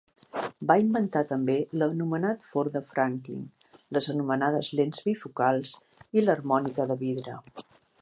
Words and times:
Va 0.69 0.77
inventar 0.83 1.21
també 1.31 1.57
l'anomenat 1.81 2.47
forn 2.53 2.73
de 2.79 2.81
Franklin, 2.95 3.45
les 3.99 4.11
anomenades 4.17 4.73
lents 4.81 5.07
bifocals 5.11 5.79
i 6.21 6.27
l'harmònica 6.29 6.93
de 6.95 7.01
vidre. 7.09 7.41